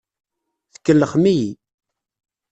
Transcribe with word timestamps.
Tkellxem-iyi. 0.73 1.49